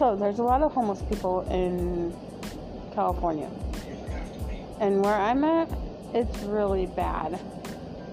[0.00, 2.16] So there's a lot of homeless people in
[2.94, 3.50] California.
[4.80, 5.70] And where I'm at,
[6.14, 7.38] it's really bad.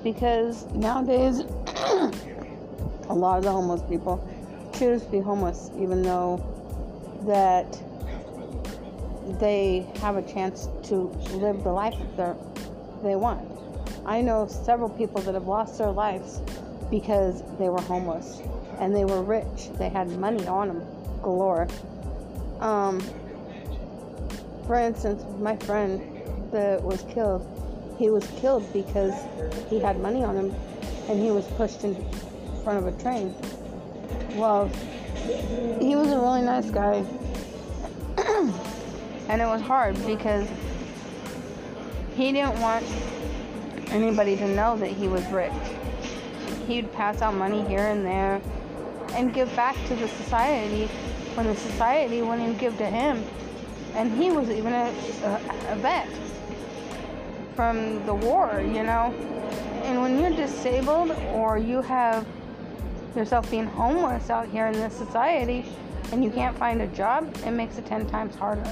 [0.04, 1.40] Because nowadays,
[3.08, 4.22] a lot of the homeless people
[4.78, 6.44] choose to be homeless even though
[7.26, 7.82] that
[9.40, 11.04] they have a chance to
[11.38, 12.36] live the life that
[13.02, 13.50] they want.
[14.06, 16.42] I know several people that have lost their lives
[16.92, 18.42] because they were homeless
[18.78, 19.70] and they were rich.
[19.76, 20.97] They had money on them
[22.60, 23.02] Um,
[24.66, 26.02] for instance, my friend
[26.52, 27.46] that was killed,
[27.98, 29.14] he was killed because
[29.70, 30.56] he had money on him
[31.10, 31.96] and he was pushed in
[32.64, 33.34] front of a train.
[34.36, 34.68] Well,
[35.80, 37.06] he was a really nice guy.
[39.30, 40.48] and it was hard because
[42.16, 42.86] he didn't want
[43.90, 45.52] anybody to know that he was rich.
[46.68, 48.42] He'd pass out money here and there
[49.12, 50.90] and give back to the society
[51.38, 53.24] when the society wouldn't even give to him.
[53.94, 54.92] And he was even a,
[55.24, 56.10] a, a vet
[57.56, 59.14] from the war, you know.
[59.84, 62.26] And when you're disabled or you have
[63.16, 65.66] yourself being homeless out here in this society
[66.12, 68.70] and you can't find a job, it makes it 10 times harder.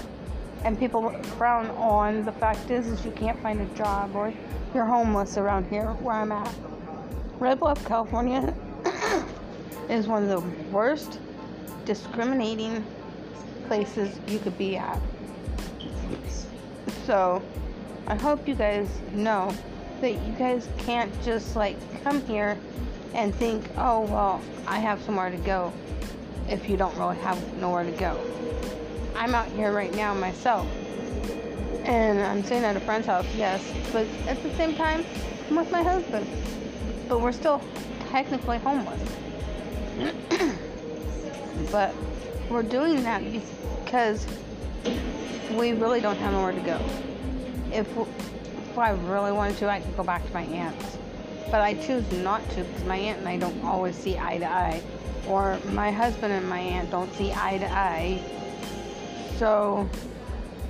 [0.64, 4.34] And people frown on the fact is, is you can't find a job or
[4.74, 6.54] you're homeless around here where I'm at.
[7.38, 8.56] Red Bluff, California
[9.90, 10.40] is one of the
[10.72, 11.20] worst
[11.86, 12.86] discriminating
[13.68, 15.00] places you could be at.
[17.06, 17.42] So,
[18.08, 19.54] I hope you guys know
[20.02, 22.58] that you guys can't just like come here
[23.14, 25.72] and think, oh, well, I have somewhere to go
[26.50, 28.20] if you don't really have nowhere to go.
[29.16, 30.68] I'm out here right now myself.
[31.86, 33.64] And I'm staying at a friend's house, yes.
[33.94, 35.06] But at the same time,
[35.50, 36.28] I'm with my husband.
[37.08, 37.62] But we're still
[38.10, 39.02] technically homeless.
[41.76, 41.94] but
[42.50, 43.22] we're doing that
[43.84, 44.26] because
[45.52, 46.80] we really don't have nowhere to go.
[47.70, 50.98] If, if I really wanted to, I could go back to my aunt's.
[51.52, 54.50] But I choose not to because my aunt and I don't always see eye to
[54.50, 54.82] eye.
[55.28, 58.24] Or my husband and my aunt don't see eye to eye.
[59.38, 59.90] So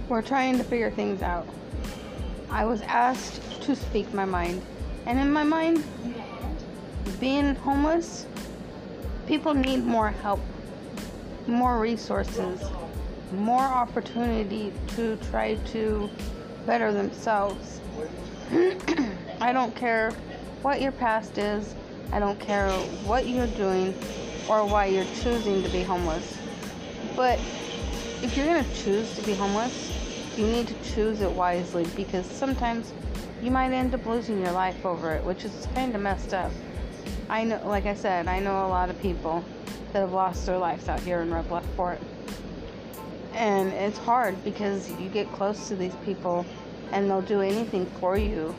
[0.10, 1.48] we're trying to figure things out.
[2.50, 4.60] I was asked to speak my mind.
[5.06, 5.84] And in my mind,
[7.20, 8.26] being homeless,
[9.28, 10.40] people need more help,
[11.48, 12.62] more resources,
[13.32, 16.10] more opportunity to try to
[16.66, 17.80] better themselves.
[19.42, 20.12] I don't care
[20.62, 21.76] what your past is,
[22.12, 22.70] I don't care
[23.06, 23.94] what you're doing
[24.50, 26.38] or why you're choosing to be homeless.
[27.16, 27.40] But
[28.22, 29.92] if you're going to choose to be homeless,
[30.38, 32.94] you need to choose it wisely because sometimes
[33.42, 36.52] you might end up losing your life over it, which is kind of messed up.
[37.30, 39.44] I know, like I said, I know a lot of people
[39.96, 42.02] that have lost their lives out here in Red Bluff Fort.
[43.34, 46.46] And it's hard because you get close to these people
[46.92, 48.54] and they'll do anything for you.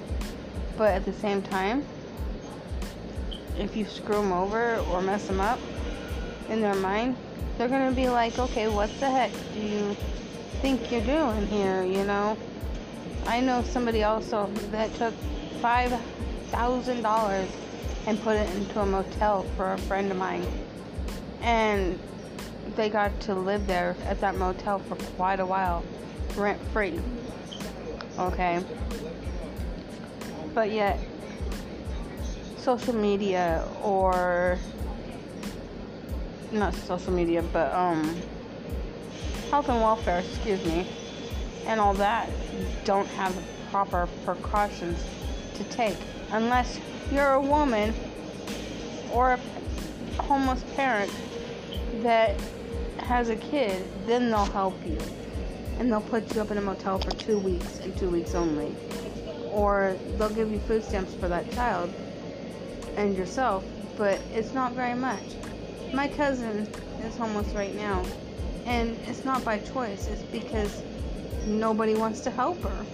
[0.79, 1.85] But at the same time,
[3.59, 5.59] if you screw them over or mess them up
[6.49, 7.19] in their mind,
[7.59, 9.95] they're going to be like, okay, what the heck do you
[10.63, 12.39] think you're doing here, you know?
[13.27, 15.13] I know somebody also that took
[15.61, 17.49] $5,000
[18.07, 20.47] and put it into a motel for a friend of mine.
[21.43, 21.99] And
[22.75, 25.85] they got to live there at that motel for quite a while,
[26.37, 27.01] rent free.
[28.19, 28.63] Okay?
[30.55, 30.99] But yet,
[32.59, 34.59] social media or
[36.53, 38.03] not social media, but um,
[39.51, 40.87] health and welfare, excuse me,
[41.67, 42.29] and all that
[42.85, 45.03] don't have the proper precautions
[45.55, 45.97] to take
[46.33, 46.79] unless
[47.11, 47.95] you're a woman
[49.13, 49.41] or a
[50.27, 51.13] homeless parent
[52.03, 52.39] that
[52.99, 54.99] has a kid, then they'll help you.
[55.79, 58.75] And they'll put you up in a motel for two weeks and two weeks only.
[59.51, 61.93] Or they'll give you food stamps for that child
[62.97, 63.65] and yourself,
[63.97, 65.23] but it's not very much.
[65.93, 66.67] My cousin
[67.05, 68.05] is homeless right now,
[68.65, 70.83] and it's not by choice, it's because
[71.47, 72.87] nobody wants to help her.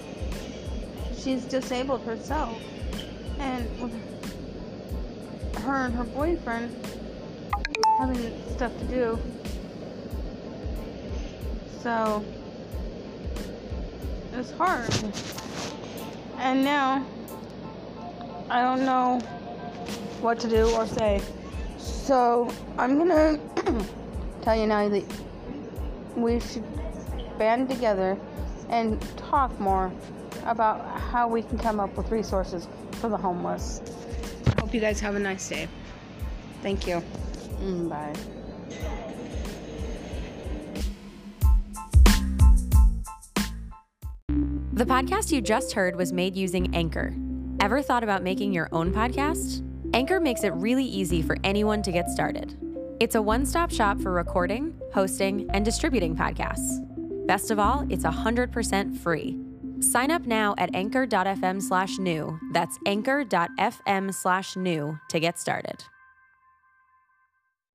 [1.16, 2.60] She's disabled herself.
[3.38, 3.66] And
[5.62, 6.74] her and her boyfriend
[8.06, 9.18] having stuff to do.
[11.82, 12.24] So
[14.32, 14.90] it's hard.
[16.38, 17.06] And now
[18.50, 19.20] I don't know
[20.20, 21.22] what to do or say.
[21.78, 23.38] So I'm gonna
[24.42, 25.04] tell you now that
[26.16, 26.64] we should
[27.38, 28.18] band together
[28.68, 29.92] and talk more
[30.46, 33.80] about how we can come up with resources for the homeless.
[34.58, 35.68] Hope you guys have a nice day.
[36.62, 37.00] Thank you.
[37.60, 38.12] Mm, bye.
[44.74, 47.14] The podcast you just heard was made using Anchor.
[47.60, 49.62] Ever thought about making your own podcast?
[49.94, 52.56] Anchor makes it really easy for anyone to get started.
[52.98, 56.80] It's a one stop shop for recording, hosting, and distributing podcasts.
[57.26, 59.38] Best of all, it's 100% free.
[59.80, 62.38] Sign up now at anchor.fm slash new.
[62.52, 65.84] That's anchor.fm slash new to get started.